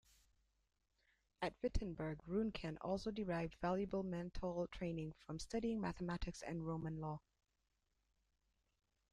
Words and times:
At 1.43 1.53
Wittenberg, 1.61 2.21
Ruhnken 2.25 2.79
also 2.81 3.11
derived 3.11 3.53
valuable 3.61 4.01
mental 4.01 4.67
training 4.71 5.11
from 5.19 5.37
studying 5.37 5.79
mathematics 5.79 6.41
and 6.41 6.65
Roman 6.65 6.99
law. 6.99 7.21